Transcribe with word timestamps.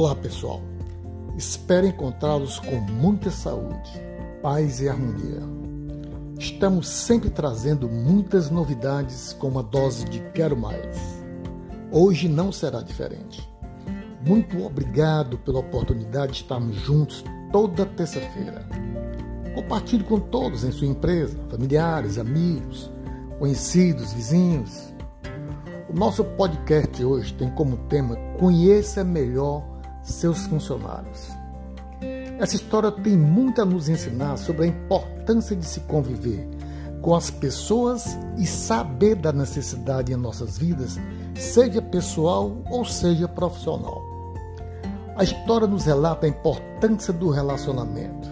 Olá 0.00 0.14
pessoal, 0.14 0.62
espero 1.36 1.84
encontrá-los 1.84 2.60
com 2.60 2.76
muita 2.76 3.32
saúde, 3.32 3.90
paz 4.40 4.80
e 4.80 4.88
harmonia. 4.88 5.42
Estamos 6.38 6.86
sempre 6.86 7.28
trazendo 7.30 7.88
muitas 7.88 8.48
novidades 8.48 9.32
com 9.32 9.48
uma 9.48 9.60
dose 9.60 10.04
de 10.04 10.20
quero 10.30 10.56
mais. 10.56 10.96
Hoje 11.90 12.28
não 12.28 12.52
será 12.52 12.80
diferente. 12.80 13.52
Muito 14.24 14.64
obrigado 14.64 15.36
pela 15.38 15.58
oportunidade 15.58 16.30
de 16.34 16.42
estarmos 16.42 16.76
juntos 16.76 17.24
toda 17.50 17.84
terça-feira. 17.84 18.68
Compartilhe 19.56 20.04
com 20.04 20.20
todos 20.20 20.62
em 20.62 20.70
sua 20.70 20.86
empresa, 20.86 21.36
familiares, 21.50 22.18
amigos, 22.18 22.88
conhecidos, 23.40 24.12
vizinhos. 24.12 24.94
O 25.90 25.92
nosso 25.92 26.22
podcast 26.22 27.04
hoje 27.04 27.34
tem 27.34 27.50
como 27.50 27.76
tema 27.88 28.14
Conheça 28.38 29.02
melhor 29.02 29.76
seus 30.10 30.46
funcionários. 30.46 31.28
Essa 32.38 32.56
história 32.56 32.90
tem 32.92 33.16
muito 33.16 33.60
a 33.60 33.64
nos 33.64 33.88
ensinar 33.88 34.36
sobre 34.36 34.64
a 34.64 34.68
importância 34.68 35.56
de 35.56 35.64
se 35.64 35.80
conviver 35.80 36.48
com 37.02 37.14
as 37.14 37.30
pessoas 37.30 38.18
e 38.36 38.46
saber 38.46 39.14
da 39.14 39.32
necessidade 39.32 40.12
em 40.12 40.16
nossas 40.16 40.58
vidas, 40.58 40.98
seja 41.34 41.80
pessoal 41.80 42.56
ou 42.70 42.84
seja 42.84 43.28
profissional. 43.28 44.02
A 45.16 45.24
história 45.24 45.66
nos 45.66 45.84
relata 45.84 46.26
a 46.26 46.28
importância 46.28 47.12
do 47.12 47.28
relacionamento, 47.30 48.28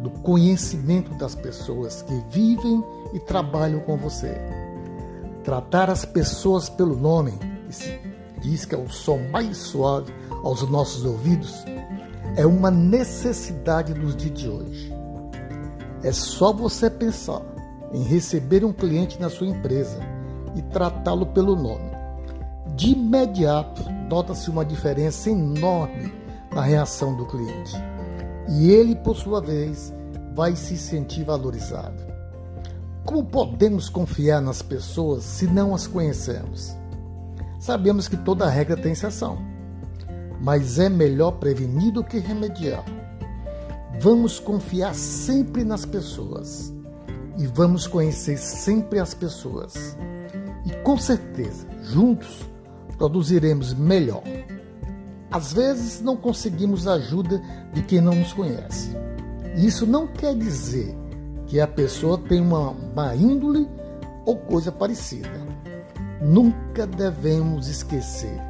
do 0.00 0.10
conhecimento 0.10 1.12
das 1.14 1.34
pessoas 1.34 2.02
que 2.02 2.14
vivem 2.30 2.84
e 3.12 3.18
trabalham 3.18 3.80
com 3.80 3.96
você. 3.96 4.36
Tratar 5.42 5.90
as 5.90 6.04
pessoas 6.04 6.68
pelo 6.68 6.96
nome, 6.96 7.32
que 7.66 7.74
se 7.74 8.13
diz 8.44 8.66
que 8.66 8.74
é 8.74 8.78
o 8.78 8.90
som 8.90 9.18
mais 9.32 9.56
suave 9.56 10.12
aos 10.42 10.68
nossos 10.68 11.04
ouvidos 11.04 11.64
é 12.36 12.44
uma 12.44 12.70
necessidade 12.70 13.94
nos 13.94 14.14
dias 14.16 14.38
de 14.38 14.48
hoje. 14.48 14.92
É 16.02 16.12
só 16.12 16.52
você 16.52 16.90
pensar 16.90 17.42
em 17.92 18.02
receber 18.02 18.64
um 18.64 18.72
cliente 18.72 19.20
na 19.20 19.30
sua 19.30 19.46
empresa 19.46 19.98
e 20.54 20.62
tratá-lo 20.62 21.26
pelo 21.26 21.56
nome. 21.56 21.90
De 22.74 22.90
imediato, 22.90 23.82
nota-se 24.10 24.50
uma 24.50 24.64
diferença 24.64 25.30
enorme 25.30 26.12
na 26.52 26.62
reação 26.62 27.16
do 27.16 27.24
cliente. 27.24 27.72
E 28.48 28.70
ele, 28.70 28.96
por 28.96 29.16
sua 29.16 29.40
vez, 29.40 29.94
vai 30.34 30.56
se 30.56 30.76
sentir 30.76 31.24
valorizado. 31.24 32.02
Como 33.04 33.24
podemos 33.24 33.88
confiar 33.88 34.40
nas 34.40 34.60
pessoas 34.60 35.22
se 35.22 35.46
não 35.46 35.74
as 35.74 35.86
conhecemos? 35.86 36.76
Sabemos 37.64 38.08
que 38.08 38.16
toda 38.16 38.48
regra 38.48 38.76
tem 38.76 38.92
exceção 38.92 39.54
mas 40.44 40.78
é 40.78 40.90
melhor 40.90 41.32
prevenir 41.32 41.90
do 41.90 42.04
que 42.04 42.18
remediar. 42.18 42.84
Vamos 43.98 44.38
confiar 44.38 44.94
sempre 44.94 45.64
nas 45.64 45.86
pessoas 45.86 46.70
e 47.38 47.46
vamos 47.46 47.86
conhecer 47.86 48.36
sempre 48.36 48.98
as 48.98 49.14
pessoas. 49.14 49.96
E 50.66 50.70
com 50.82 50.98
certeza, 50.98 51.66
juntos, 51.82 52.46
produziremos 52.98 53.72
melhor. 53.72 54.22
Às 55.30 55.54
vezes 55.54 56.02
não 56.02 56.14
conseguimos 56.14 56.86
a 56.86 56.94
ajuda 56.94 57.40
de 57.72 57.82
quem 57.82 58.02
não 58.02 58.14
nos 58.14 58.34
conhece. 58.34 58.90
Isso 59.56 59.86
não 59.86 60.06
quer 60.06 60.36
dizer 60.36 60.94
que 61.46 61.58
a 61.58 61.66
pessoa 61.66 62.18
tem 62.18 62.42
uma 62.42 62.74
má 62.94 63.16
índole 63.16 63.66
ou 64.26 64.36
coisa 64.36 64.70
parecida. 64.70 65.43
Nunca 66.20 66.86
devemos 66.86 67.68
esquecer 67.68 68.40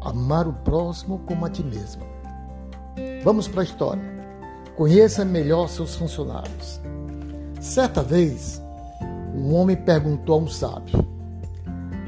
amar 0.00 0.48
o 0.48 0.52
próximo 0.52 1.20
como 1.26 1.44
a 1.44 1.50
ti 1.50 1.62
mesmo. 1.62 2.02
Vamos 3.22 3.46
para 3.46 3.60
a 3.60 3.64
história. 3.64 4.02
Conheça 4.76 5.24
melhor 5.24 5.68
seus 5.68 5.94
funcionários. 5.94 6.80
Certa 7.60 8.02
vez, 8.02 8.62
um 9.34 9.54
homem 9.54 9.76
perguntou 9.76 10.36
a 10.36 10.42
um 10.42 10.48
sábio: 10.48 11.06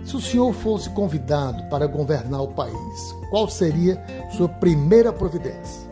Se 0.05 0.17
o 0.17 0.21
senhor 0.21 0.53
fosse 0.55 0.89
convidado 0.91 1.63
para 1.69 1.87
governar 1.87 2.43
o 2.43 2.55
país, 2.55 3.15
qual 3.31 3.49
seria 3.49 4.03
sua 4.31 4.49
primeira 4.49 5.13
providência? 5.13 5.91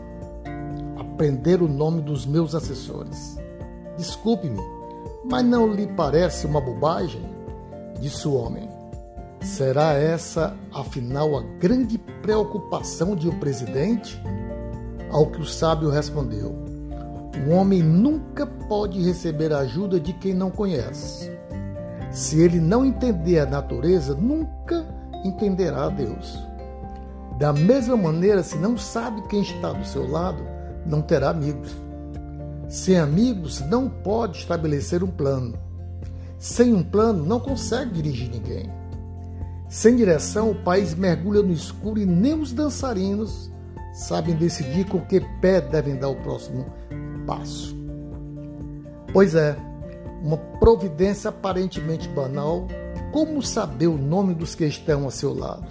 Aprender 0.97 1.61
o 1.61 1.67
nome 1.67 2.01
dos 2.01 2.25
meus 2.25 2.55
assessores. 2.55 3.37
Desculpe-me, 3.95 4.59
mas 5.29 5.45
não 5.45 5.71
lhe 5.71 5.85
parece 5.85 6.47
uma 6.47 6.59
bobagem? 6.59 7.21
Disse 7.99 8.27
o 8.27 8.33
homem. 8.33 8.70
Será 9.41 9.93
essa, 9.93 10.55
afinal, 10.71 11.35
a 11.35 11.41
grande 11.59 11.97
preocupação 11.97 13.15
de 13.15 13.27
um 13.27 13.39
presidente? 13.39 14.21
Ao 15.09 15.25
que 15.25 15.41
o 15.41 15.45
sábio 15.45 15.89
respondeu: 15.89 16.55
O 17.47 17.49
homem 17.49 17.81
nunca 17.81 18.45
pode 18.45 19.01
receber 19.01 19.51
ajuda 19.51 19.99
de 19.99 20.13
quem 20.13 20.35
não 20.35 20.51
conhece. 20.51 21.31
Se 22.11 22.39
ele 22.39 22.59
não 22.59 22.85
entender 22.85 23.39
a 23.39 23.45
natureza, 23.47 24.13
nunca 24.13 24.85
entenderá 25.25 25.85
a 25.85 25.89
Deus. 25.89 26.37
Da 27.39 27.51
mesma 27.51 27.97
maneira, 27.97 28.43
se 28.43 28.57
não 28.57 28.77
sabe 28.77 29.23
quem 29.27 29.41
está 29.41 29.73
do 29.73 29.83
seu 29.83 30.07
lado, 30.07 30.43
não 30.85 31.01
terá 31.01 31.31
amigos. 31.31 31.75
Sem 32.69 32.99
amigos, 32.99 33.59
não 33.61 33.89
pode 33.89 34.37
estabelecer 34.37 35.03
um 35.03 35.09
plano. 35.09 35.57
Sem 36.37 36.75
um 36.75 36.83
plano, 36.83 37.25
não 37.25 37.39
consegue 37.39 37.91
dirigir 37.91 38.29
ninguém. 38.29 38.80
Sem 39.71 39.95
direção, 39.95 40.51
o 40.51 40.55
país 40.63 40.93
mergulha 40.93 41.41
no 41.41 41.53
escuro 41.53 41.97
e 41.97 42.05
nem 42.05 42.33
os 42.33 42.51
dançarinos 42.51 43.49
sabem 43.93 44.35
decidir 44.35 44.85
com 44.85 44.99
que 44.99 45.21
pé 45.39 45.61
devem 45.61 45.95
dar 45.95 46.09
o 46.09 46.15
próximo 46.17 46.65
passo. 47.25 47.73
Pois 49.13 49.33
é, 49.33 49.55
uma 50.21 50.35
providência 50.35 51.29
aparentemente 51.29 52.09
banal, 52.09 52.67
como 53.13 53.41
saber 53.41 53.87
o 53.87 53.97
nome 53.97 54.33
dos 54.33 54.55
que 54.55 54.65
estão 54.65 55.07
a 55.07 55.09
seu 55.09 55.33
lado, 55.33 55.65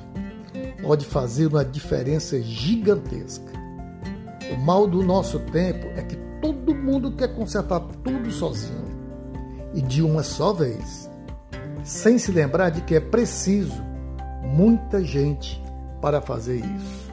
pode 0.81 1.05
fazer 1.05 1.49
uma 1.49 1.62
diferença 1.62 2.41
gigantesca. 2.41 3.53
O 4.50 4.56
mal 4.56 4.87
do 4.87 5.03
nosso 5.03 5.38
tempo 5.41 5.87
é 5.88 6.00
que 6.00 6.17
todo 6.41 6.75
mundo 6.75 7.12
quer 7.12 7.34
consertar 7.34 7.81
tudo 8.03 8.31
sozinho 8.31 8.81
e 9.75 9.82
de 9.82 10.03
uma 10.03 10.22
só 10.22 10.55
vez, 10.55 11.11
sem 11.84 12.17
se 12.17 12.32
lembrar 12.32 12.71
de 12.71 12.81
que 12.81 12.94
é 12.94 13.00
preciso 13.00 13.89
muita 14.55 15.03
gente 15.03 15.62
para 16.00 16.21
fazer 16.21 16.56
isso. 16.56 17.11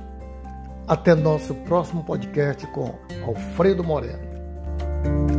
Até 0.88 1.14
nosso 1.14 1.54
próximo 1.54 2.04
podcast 2.04 2.66
com 2.68 2.96
Alfredo 3.26 3.84
Moreno. 3.84 5.37